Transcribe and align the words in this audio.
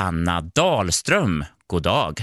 Anna 0.00 0.40
Dahlström. 0.40 1.44
God 1.66 1.82
dag. 1.82 2.14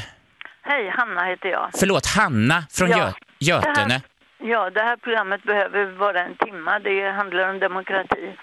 Hej, 0.62 0.90
Hanna 0.90 1.24
heter 1.24 1.50
jag. 1.50 1.70
Förlåt, 1.80 2.06
Hanna 2.06 2.64
från 2.72 2.90
Ja, 2.90 2.98
Gö 2.98 3.12
Götene. 3.40 3.74
det 3.88 3.94
här- 3.94 4.02
Ja, 4.46 4.70
det 4.70 4.82
här 4.82 4.96
programmet 4.98 5.44
behöver 5.44 5.86
vara 5.86 6.22
en 6.24 6.36
timma. 6.36 6.80
Det 6.80 7.12
handlar 7.12 7.50
om 7.50 7.60
demokrati. 7.60 8.34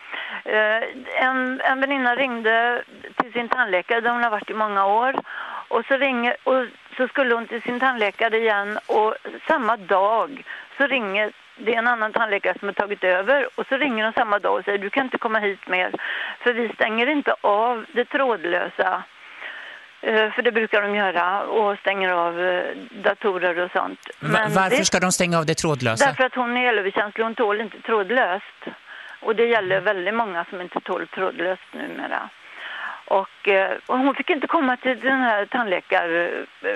Eh, 0.45 0.83
en, 1.25 1.61
en 1.61 1.81
väninna 1.81 2.17
ringde 2.17 2.83
till 3.17 3.33
sin 3.33 3.49
tandläkare 3.49 4.01
där 4.01 4.11
hon 4.11 4.23
har 4.23 4.31
varit 4.31 4.51
i 4.51 4.55
många 4.55 4.87
år. 4.87 5.15
Och 5.69 5.85
så, 5.89 5.97
ringer, 5.97 6.37
och 6.45 6.67
så 6.97 7.09
skulle 7.09 7.35
hon 7.35 7.47
till 7.47 7.63
sin 7.63 7.81
tandläkare 7.81 8.39
igen 8.39 8.79
och 8.87 9.15
samma 9.49 9.77
dag 9.77 10.43
så 10.77 10.87
ringer 10.87 11.33
det 11.57 11.75
är 11.75 11.79
en 11.79 11.87
annan 11.89 12.13
tandläkare 12.13 12.59
som 12.59 12.69
har 12.69 12.73
tagit 12.73 13.05
över 13.05 13.49
och 13.55 13.67
så 13.69 13.77
ringer 13.77 14.05
de 14.05 14.13
samma 14.13 14.39
dag 14.39 14.59
och 14.59 14.65
säger 14.65 14.79
du 14.79 14.91
kan 14.91 15.05
inte 15.05 15.19
komma 15.19 15.39
hit 15.39 15.69
mer 15.69 15.93
för 16.41 16.53
vi 16.53 16.69
stänger 16.69 17.07
inte 17.07 17.35
av 17.41 17.85
det 17.95 18.05
trådlösa 18.05 19.03
För 20.01 20.43
det 20.43 20.53
brukar 20.53 20.83
de 20.83 20.95
göra 20.95 21.43
och 21.43 21.79
stänger 21.79 22.09
av 22.09 22.41
eh, 22.41 22.77
datorer 22.91 23.59
och 23.59 23.71
sånt. 23.71 24.01
Va 24.21 24.29
Men 24.29 24.53
varför 24.53 24.77
det, 24.77 24.85
ska 24.85 25.01
de 25.01 25.13
stänga 25.13 25.39
av 25.39 25.47
det 25.47 25.55
trådlösa? 25.55 26.07
Därför 26.07 26.25
att 26.25 26.35
hon 26.35 26.57
är 26.57 26.69
elöverkänslig, 26.69 27.25
hon 27.25 27.35
tål 27.35 27.61
inte 27.61 27.81
trådlöst. 27.81 28.61
Och 29.21 29.37
det 29.37 29.47
gäller 29.47 29.81
väldigt 29.81 30.15
många 30.15 30.45
som 30.45 30.61
inte 30.61 30.81
tål 30.81 31.07
trådlöst 31.07 31.73
numera. 31.73 32.29
Och, 33.05 33.49
eh, 33.49 33.77
och 33.87 33.99
hon 33.99 34.15
fick 34.15 34.31
inte 34.31 34.47
komma 34.47 34.77
till 34.77 35.01
den 35.01 35.21
här 35.21 35.47
tandläkar, 35.47 36.31
eh, 36.63 36.71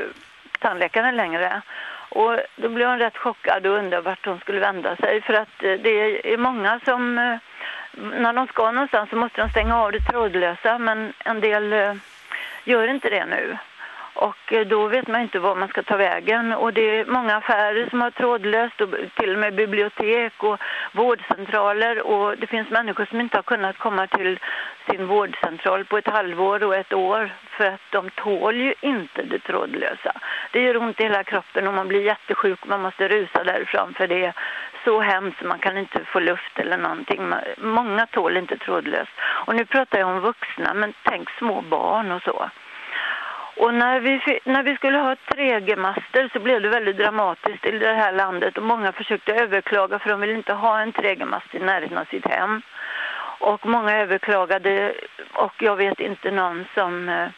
tandläkaren 0.58 1.16
längre. 1.16 1.62
Och 2.08 2.38
då 2.56 2.68
blev 2.68 2.88
hon 2.88 2.98
rätt 2.98 3.16
chockad 3.16 3.66
och 3.66 3.78
undrade 3.78 4.02
vart 4.02 4.26
hon 4.26 4.40
skulle 4.40 4.60
vända 4.60 4.96
sig. 4.96 5.20
För 5.20 5.34
att 5.34 5.62
eh, 5.62 5.72
det 5.72 6.32
är 6.32 6.36
många 6.36 6.80
som, 6.84 7.18
eh, 7.18 7.36
när 7.92 8.32
de 8.32 8.46
ska 8.46 8.70
någonstans 8.70 9.10
så 9.10 9.16
måste 9.16 9.40
de 9.40 9.50
stänga 9.50 9.76
av 9.76 9.92
det 9.92 10.00
trådlösa. 10.00 10.78
Men 10.78 11.12
en 11.18 11.40
del 11.40 11.72
eh, 11.72 11.94
gör 12.64 12.88
inte 12.88 13.10
det 13.10 13.24
nu. 13.26 13.58
Och 14.14 14.52
eh, 14.52 14.66
då 14.66 14.86
vet 14.86 15.08
man 15.08 15.20
inte 15.20 15.38
var 15.38 15.56
man 15.56 15.68
ska 15.68 15.82
ta 15.82 15.96
vägen. 15.96 16.52
Och 16.52 16.72
det 16.72 16.98
är 16.98 17.04
många 17.04 17.36
affärer 17.36 17.90
som 17.90 18.00
har 18.00 18.10
trådlöst 18.10 18.80
och 18.80 18.88
till 19.14 19.32
och 19.32 19.38
med 19.38 19.54
bibliotek 19.54 20.32
och 20.42 20.60
vårdcentraler. 20.92 22.06
Och 22.06 22.38
det 22.38 22.46
finns 22.46 22.70
människor 22.70 23.04
som 23.04 23.20
inte 23.20 23.38
har 23.38 23.42
kunnat 23.42 23.78
komma 23.78 24.06
till 24.06 24.38
sin 24.90 25.06
vårdcentral 25.06 25.84
på 25.84 25.98
ett 25.98 26.06
halvår 26.06 26.62
och 26.64 26.74
ett 26.74 26.92
år 26.92 27.30
för 27.50 27.66
att 27.66 27.80
de 27.90 28.10
tål 28.10 28.56
ju 28.56 28.74
inte 28.80 29.22
det 29.22 29.38
trådlösa. 29.38 30.12
Det 30.52 30.60
gör 30.60 30.76
ont 30.76 31.00
i 31.00 31.02
hela 31.02 31.24
kroppen 31.24 31.68
och 31.68 31.74
man 31.74 31.88
blir 31.88 32.02
jättesjuk 32.02 32.62
och 32.62 32.68
man 32.68 32.82
måste 32.82 33.08
rusa 33.08 33.44
därifrån 33.44 33.94
för 33.94 34.06
det 34.06 34.24
är 34.24 34.34
så 34.84 35.00
hemskt 35.00 35.42
man 35.42 35.58
kan 35.58 35.78
inte 35.78 36.04
få 36.04 36.20
luft 36.20 36.58
eller 36.58 36.78
någonting. 36.78 37.32
Många 37.58 38.06
tål 38.06 38.36
inte 38.36 38.56
trådlöst. 38.58 39.12
Och 39.46 39.54
nu 39.54 39.64
pratar 39.64 39.98
jag 39.98 40.08
om 40.08 40.20
vuxna 40.20 40.74
men 40.74 40.94
tänk 41.02 41.30
små 41.30 41.60
barn 41.60 42.12
och 42.12 42.22
så. 42.22 42.50
Och 43.56 43.74
när 43.74 44.00
vi, 44.00 44.40
när 44.44 44.62
vi 44.62 44.76
skulle 44.76 44.98
ha 44.98 45.14
3G-master 45.14 46.30
så 46.32 46.40
blev 46.40 46.62
det 46.62 46.68
väldigt 46.68 46.96
dramatiskt 46.96 47.66
i 47.66 47.78
det 47.78 47.94
här 47.94 48.12
landet 48.12 48.58
och 48.58 48.64
många 48.64 48.92
försökte 48.92 49.34
överklaga 49.34 49.98
för 49.98 50.10
de 50.10 50.20
ville 50.20 50.34
inte 50.34 50.52
ha 50.52 50.80
en 50.80 50.92
3G-mast 50.92 51.54
i 51.54 51.58
närheten 51.58 51.98
av 51.98 52.04
sitt 52.04 52.26
hem. 52.26 52.62
Och 53.38 53.66
många 53.66 53.96
överklagade 53.96 54.94
och 55.32 55.62
jag 55.62 55.76
vet 55.76 56.00
inte 56.00 56.30
någon 56.30 56.64
som 56.74 57.08
eh, 57.08 57.28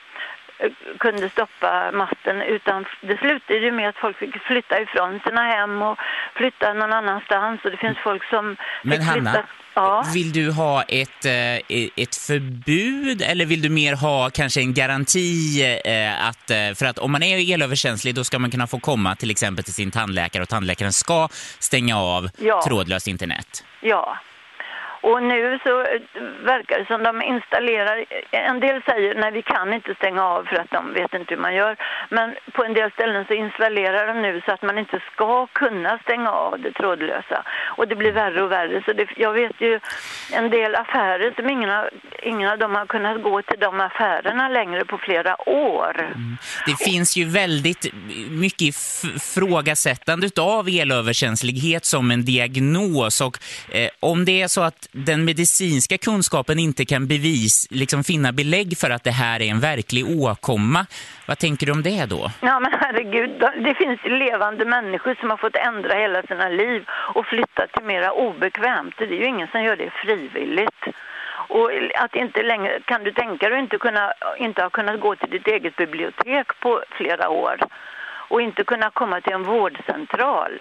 kunde 0.99 1.31
stoppa 1.31 1.91
masten 1.93 2.43
utan 2.43 2.85
det 3.01 3.17
slutade 3.19 3.59
ju 3.59 3.73
med 3.73 3.89
att 3.89 3.97
folk 3.97 4.19
fick 4.19 4.43
flytta 4.43 4.81
ifrån 4.81 5.21
sina 5.27 5.43
hem 5.43 5.83
och 5.83 5.99
flytta 6.35 6.73
någon 6.73 6.93
annanstans 6.93 7.61
och 7.65 7.71
det 7.71 7.77
finns 7.77 7.99
folk 7.99 8.25
som 8.25 8.57
Men 8.83 8.93
fick 8.99 9.13
flytta... 9.13 9.31
Hanna, 9.31 9.47
Ja. 9.79 10.05
vill 10.15 10.33
du 10.33 10.51
ha 10.53 10.83
ett, 10.83 11.25
eh, 11.25 11.57
ett 11.97 12.17
förbud 12.17 13.23
eller 13.23 13.47
vill 13.47 13.63
du 13.63 13.69
mer 13.69 13.97
ha 13.97 14.31
kanske 14.31 14.61
en 14.61 14.75
garanti 14.75 15.63
eh, 15.85 16.29
att, 16.29 16.51
eh, 16.51 16.57
för 16.79 16.87
att 16.87 16.99
om 16.99 17.13
man 17.13 17.23
är 17.23 17.55
elöverkänslig 17.55 18.15
då 18.15 18.25
ska 18.25 18.39
man 18.39 18.51
kunna 18.51 18.67
få 18.67 18.79
komma 18.81 19.17
till 19.17 19.31
exempel 19.31 19.65
till 19.65 19.75
sin 19.75 19.91
tandläkare 19.91 20.43
och 20.43 20.49
tandläkaren 20.49 20.93
ska 20.93 21.29
stänga 21.59 21.99
av 21.99 22.29
Ja. 22.39 22.63
trådlöst 22.69 23.07
internet. 23.09 23.65
Ja. 23.81 24.19
Och 25.11 25.23
nu 25.23 25.59
så 25.65 25.81
eh, 25.81 26.01
verkar 26.53 26.79
det 26.79 26.87
som 26.87 27.03
de 27.03 27.23
installerar, 27.23 28.05
en 28.31 28.61
del 28.61 28.83
säger 28.83 29.15
nej 29.15 29.31
vi 29.33 29.43
kan 29.43 29.73
inte 29.73 29.95
stänga 29.95 30.23
av 30.25 30.45
för 30.45 30.57
att 30.57 30.71
de 30.71 30.93
vet 30.93 31.15
inte 31.15 31.35
hur 31.35 31.43
man 31.43 31.55
gör. 31.55 31.77
Men 32.11 32.35
på 32.53 32.65
en 32.65 32.75
del 32.75 32.91
ställen 32.91 33.25
så 33.29 33.35
installerar 33.35 34.07
de 34.07 34.23
nu 34.23 34.43
så 34.45 34.53
att 34.53 34.63
man 34.63 34.79
inte 34.79 35.01
ska 35.13 35.47
kunna 35.47 35.99
stänga 35.99 36.31
av 36.31 36.61
det 36.61 36.73
trådlösa. 36.73 37.45
Och 37.77 37.89
det 37.89 37.97
blir 37.97 38.13
värre 38.13 38.43
och 38.43 38.53
värre. 38.53 38.83
Så 38.87 38.93
det, 38.93 39.09
jag 39.17 39.33
vet 39.33 39.61
ju 39.61 39.81
en 40.33 40.51
del 40.51 40.75
affärer 40.75 41.33
som 41.37 41.51
ingen, 41.51 41.71
har, 41.71 41.91
ingen 42.23 42.49
av 42.51 42.59
dem 42.59 42.75
har 42.75 42.87
kunnat 42.87 43.23
gå 43.23 43.43
till 43.43 43.61
de 43.61 43.81
affärerna 43.81 44.49
längre 44.49 44.85
på 44.85 44.99
flera 44.99 45.49
år. 45.49 45.95
Mm. 46.01 46.37
Det 46.67 46.77
finns 46.85 47.17
ju 47.17 47.25
väldigt 47.25 47.87
mycket 48.31 48.63
ifrågasättande 48.63 50.29
av 50.41 50.69
elöverkänslighet 50.69 51.85
som 51.85 52.11
en 52.11 52.25
diagnos 52.25 53.21
och 53.21 53.39
eh, 53.73 53.89
om 54.01 54.25
det 54.25 54.43
är 54.43 54.49
så 54.49 54.63
att 54.63 54.89
den 55.05 55.25
medicinska 55.25 55.99
kunskapen 55.99 56.59
inte 56.59 56.85
kan 56.85 57.07
bevis, 57.07 57.67
liksom 57.71 58.05
finna 58.05 58.33
belägg 58.33 58.79
för 58.79 58.91
att 58.91 59.05
det 59.05 59.11
här 59.11 59.43
är 59.43 59.51
en 59.51 59.61
verklig 59.61 60.05
åkomma, 60.23 60.87
vad 61.27 61.39
tänker 61.39 61.67
du 61.67 61.73
om 61.73 61.83
det 61.83 62.07
då? 62.07 62.31
Ja 62.41 62.61
men 62.61 62.73
herregud, 62.81 63.31
det 63.65 63.75
finns 63.75 64.01
levande 64.05 64.65
människor 64.65 65.15
som 65.21 65.31
har 65.31 65.37
fått 65.37 65.57
ändra 65.57 65.95
hela 65.95 66.23
sina 66.23 66.49
liv 66.49 66.85
och 67.15 67.27
flytta 67.27 67.67
till 67.67 67.85
mera 67.85 68.13
obekvämt. 68.13 68.95
Det 68.99 69.05
är 69.05 69.09
ju 69.09 69.27
ingen 69.27 69.49
som 69.49 69.63
gör 69.63 69.77
det 69.77 69.91
frivilligt. 69.91 70.83
Och 71.49 71.71
att 71.95 72.15
inte 72.15 72.43
längre, 72.43 72.81
kan 72.85 73.05
du 73.05 73.13
tänka 73.13 73.49
dig 73.49 73.59
att 73.59 73.63
inte, 73.63 73.79
kunna, 73.79 74.13
inte 74.39 74.63
ha 74.63 74.71
kunnat 74.71 75.01
gå 75.01 75.17
till 75.17 75.31
ditt 75.31 75.47
eget 75.47 75.77
bibliotek 75.77 76.61
på 76.61 76.83
flera 76.91 77.29
år 77.29 77.57
och 78.29 78.43
inte 78.43 78.65
kunna 78.65 78.91
komma 78.91 79.21
till 79.21 79.33
en 79.33 79.43
vårdcentral. 79.43 80.53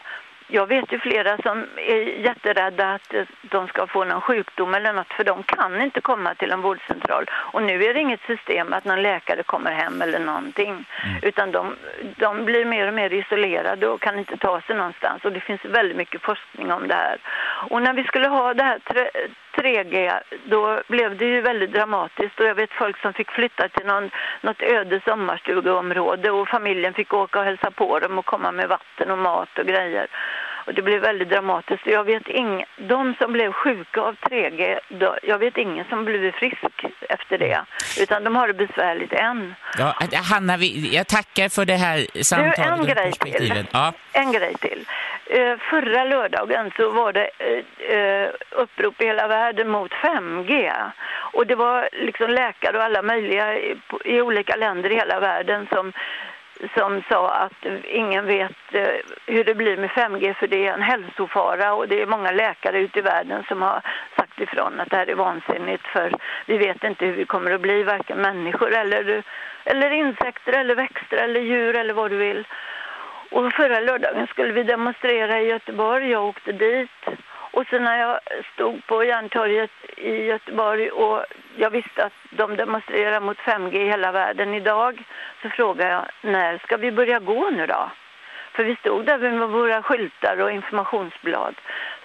Jag 0.47 0.67
vet 0.67 0.91
ju 0.91 0.99
flera 0.99 1.37
som 1.37 1.65
är 1.77 1.95
jätterädda 2.25 2.93
att 2.93 3.13
eh, 3.13 3.23
de 3.41 3.67
ska 3.67 3.87
få 3.87 4.03
någon 4.03 4.21
sjukdom 4.21 4.73
eller 4.73 4.93
något 4.93 5.13
för 5.13 5.23
de 5.23 5.43
kan 5.43 5.81
inte 5.81 6.01
komma 6.01 6.35
till 6.35 6.51
en 6.51 6.61
vårdcentral. 6.61 7.25
Och 7.31 7.63
nu 7.63 7.83
är 7.83 7.93
det 7.93 7.99
inget 7.99 8.21
system 8.21 8.73
att 8.73 8.85
någon 8.85 9.01
läkare 9.01 9.43
kommer 9.43 9.71
hem 9.71 10.01
eller 10.01 10.19
någonting. 10.19 10.85
Utan 11.21 11.51
de, 11.51 11.75
de 12.17 12.45
blir 12.45 12.65
mer 12.65 12.87
och 12.87 12.93
mer 12.93 13.13
isolerade 13.13 13.87
och 13.87 14.01
kan 14.01 14.19
inte 14.19 14.37
ta 14.37 14.61
sig 14.61 14.75
någonstans. 14.75 15.25
Och 15.25 15.31
det 15.31 15.39
finns 15.39 15.65
väldigt 15.65 15.97
mycket 15.97 16.21
forskning 16.21 16.71
om 16.71 16.87
det 16.87 16.95
här. 16.95 17.17
Och 17.69 17.81
när 17.81 17.93
vi 17.93 18.03
skulle 18.03 18.27
ha 18.27 18.53
det 18.53 18.63
här 18.63 18.79
tre- 18.79 19.11
3G, 19.57 20.19
då 20.45 20.81
blev 20.87 21.17
det 21.17 21.25
ju 21.25 21.41
väldigt 21.41 21.73
dramatiskt. 21.73 22.39
Och 22.39 22.45
jag 22.45 22.55
vet 22.55 22.71
folk 22.71 23.01
som 23.01 23.13
fick 23.13 23.31
flytta 23.31 23.69
till 23.69 23.85
någon, 23.85 24.09
något 24.41 24.61
öde 24.61 25.01
sommarstugeområde 25.05 26.31
och 26.31 26.47
familjen 26.47 26.93
fick 26.93 27.13
åka 27.13 27.39
och 27.39 27.45
hälsa 27.45 27.71
på 27.71 27.99
dem 27.99 28.17
och 28.19 28.25
komma 28.25 28.51
med 28.51 28.67
vatten 28.69 29.11
och 29.11 29.17
mat 29.17 29.59
och 29.59 29.65
grejer. 29.65 30.07
Och 30.65 30.73
det 30.73 30.81
blev 30.81 31.01
väldigt 31.01 31.29
dramatiskt. 31.29 31.85
Jag 31.85 32.03
vet 32.03 32.27
ing, 32.27 32.63
de 32.77 33.15
som 33.19 33.33
blev 33.33 33.51
sjuka 33.51 34.01
av 34.01 34.15
3G, 34.15 34.79
då, 34.89 35.17
jag 35.23 35.37
vet 35.37 35.57
ingen 35.57 35.85
som 35.89 36.05
blivit 36.05 36.35
frisk 36.35 36.63
efter 37.09 37.37
det. 37.37 37.61
Utan 37.99 38.23
de 38.23 38.35
har 38.35 38.47
det 38.47 38.53
besvärligt 38.53 39.13
än. 39.13 39.55
Ja, 39.77 39.95
Hanna, 40.31 40.57
jag 40.91 41.07
tackar 41.07 41.49
för 41.49 41.65
det 41.65 41.75
här 41.75 42.23
samtalet 42.23 42.59
en 42.59 42.79
och 42.79 42.87
grej 42.87 43.11
till. 43.11 43.65
Ja. 43.71 43.93
En 44.11 44.31
grej 44.31 44.53
till. 44.59 44.85
Eh, 45.29 45.57
förra 45.57 46.03
lördagen 46.03 46.71
så 46.77 46.89
var 46.89 47.13
det 47.13 47.29
eh, 47.37 47.97
eh, 47.97 48.29
upprop 48.51 49.01
i 49.01 49.05
hela 49.05 49.27
världen 49.27 49.69
mot 49.69 49.91
5G. 49.91 50.73
Och 51.33 51.47
det 51.47 51.55
var 51.55 51.89
liksom 51.91 52.29
läkare 52.29 52.77
och 52.77 52.83
alla 52.83 53.01
möjliga 53.01 53.57
i, 54.05 54.21
olika 54.21 54.55
länder 54.55 54.91
i 54.91 54.95
hela 54.95 55.19
världen 55.19 55.67
som 55.73 55.93
som 56.77 57.03
sa 57.09 57.29
att 57.29 57.65
ingen 57.83 58.25
vet 58.25 58.55
hur 59.25 59.43
det 59.43 59.55
blir 59.55 59.77
med 59.77 59.89
5G 59.89 60.33
för 60.33 60.47
det 60.47 60.67
är 60.67 60.73
en 60.73 60.81
hälsofara 60.81 61.73
och 61.73 61.87
det 61.87 62.01
är 62.01 62.05
många 62.05 62.31
läkare 62.31 62.79
ute 62.79 62.99
i 62.99 63.01
världen 63.01 63.43
som 63.47 63.61
har 63.61 63.81
sagt 64.17 64.41
ifrån 64.41 64.79
att 64.79 64.89
det 64.89 64.97
här 64.97 65.09
är 65.09 65.15
vansinnigt 65.15 65.87
för 65.87 66.13
vi 66.45 66.57
vet 66.57 66.83
inte 66.83 67.05
hur 67.05 67.13
vi 67.13 67.25
kommer 67.25 67.51
att 67.51 67.61
bli, 67.61 67.83
varken 67.83 68.17
människor 68.17 68.73
eller, 68.73 69.23
eller 69.63 69.91
insekter 69.91 70.53
eller 70.53 70.75
växter 70.75 71.17
eller 71.17 71.41
djur 71.41 71.77
eller 71.77 71.93
vad 71.93 72.11
du 72.11 72.17
vill. 72.17 72.45
Och 73.31 73.53
förra 73.53 73.79
lördagen 73.79 74.27
skulle 74.27 74.53
vi 74.53 74.63
demonstrera 74.63 75.41
i 75.41 75.47
Göteborg, 75.47 76.11
jag 76.11 76.25
åkte 76.25 76.51
dit. 76.51 77.05
Och 77.51 77.67
sen 77.69 77.83
när 77.83 77.99
jag 77.99 78.19
stod 78.53 78.85
på 78.85 79.03
Järntorget 79.03 79.71
i 79.97 80.25
Göteborg 80.25 80.89
och 80.89 81.25
jag 81.55 81.69
visste 81.69 82.05
att 82.05 82.13
de 82.29 82.55
demonstrerar 82.55 83.19
mot 83.19 83.37
5G 83.37 83.75
i 83.75 83.87
hela 83.87 84.11
världen 84.11 84.53
idag 84.53 85.03
så 85.41 85.49
frågade 85.49 85.91
jag 85.91 86.05
när 86.21 86.57
ska 86.57 86.77
vi 86.77 86.91
börja 86.91 87.19
gå 87.19 87.49
nu 87.49 87.67
då? 87.67 87.91
För 88.51 88.63
vi 88.63 88.75
stod 88.75 89.05
där 89.05 89.17
med 89.17 89.49
våra 89.49 89.83
skyltar 89.83 90.41
och 90.41 90.51
informationsblad. 90.51 91.55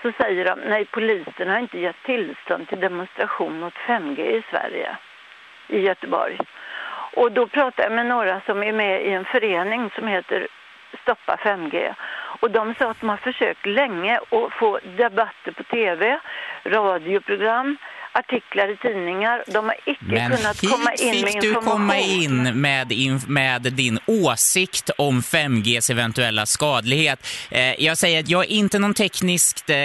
Så 0.03 0.13
säger 0.13 0.45
de, 0.45 0.61
nej 0.61 0.85
polisen 0.85 1.49
har 1.49 1.59
inte 1.59 1.79
gett 1.79 2.03
tillstånd 2.03 2.69
till 2.69 2.81
demonstration 2.81 3.61
mot 3.61 3.75
5G 3.75 4.21
i 4.21 4.43
Sverige, 4.51 4.97
i 5.69 5.81
Göteborg. 5.81 6.39
Och 7.15 7.33
då 7.33 7.47
pratade 7.47 7.83
jag 7.83 7.93
med 7.93 8.07
några 8.07 8.41
som 8.41 8.63
är 8.63 8.73
med 8.73 9.07
i 9.07 9.11
en 9.11 9.25
förening 9.25 9.91
som 9.95 10.07
heter 10.07 10.49
Stoppa 11.03 11.37
5G. 11.37 11.95
Och 12.41 12.51
de 12.51 12.75
sa 12.75 12.91
att 12.91 13.01
de 13.01 13.09
har 13.09 13.17
försökt 13.17 13.67
länge 13.67 14.19
att 14.19 14.53
få 14.53 14.79
debatter 14.97 15.53
på 15.53 15.63
tv, 15.63 16.21
radioprogram, 16.65 17.77
artiklar 18.13 18.73
i 18.73 18.77
tidningar. 18.77 19.45
De 19.47 19.65
har 19.65 19.77
icke 19.87 20.05
Men 20.05 20.31
kunnat 20.37 20.61
komma 20.61 20.95
in 20.95 21.21
med 21.21 21.33
fick 21.33 21.41
du 21.41 21.49
information. 21.49 21.73
komma 21.73 21.99
in 21.99 22.61
med, 22.61 22.93
in 22.93 23.21
med 23.27 23.63
din 23.63 23.99
åsikt 24.07 24.91
om 24.99 25.23
5Gs 25.23 25.91
eventuella 25.93 26.47
skadlighet. 26.47 27.27
Eh, 27.51 27.85
jag 27.85 27.99
säger 27.99 28.21
att 28.21 28.29
jag 28.29 28.45
är 28.45 28.49
inte 28.51 28.79
någon 28.79 28.95
tekniskt 28.95 29.71
eh, 29.71 29.77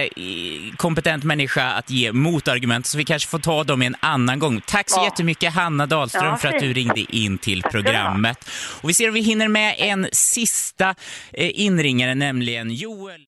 kompetent 0.77 1.23
människa 1.23 1.63
att 1.71 1.89
ge 1.89 2.11
motargument, 2.11 2.85
så 2.85 2.97
vi 2.97 3.05
kanske 3.05 3.29
får 3.29 3.39
ta 3.39 3.63
dem 3.63 3.81
en 3.81 3.95
annan 3.99 4.39
gång. 4.39 4.61
Tack 4.67 4.89
så 4.89 4.99
Ja. 4.99 5.05
jättemycket 5.05 5.53
Hanna 5.53 5.85
Dahlström 5.85 6.25
Ja, 6.25 6.37
för 6.37 6.47
att 6.47 6.59
du 6.59 6.73
ringde 6.73 7.15
in 7.15 7.37
till 7.37 7.61
programmet. 7.61 8.49
Och 8.81 8.89
vi 8.89 8.93
ser 8.93 9.07
om 9.07 9.13
vi 9.13 9.21
hinner 9.21 9.47
med 9.47 9.75
en 9.77 10.07
sista 10.11 10.89
eh, 11.33 11.59
inringare, 11.59 12.15
nämligen 12.15 12.69
Joel. 12.71 13.21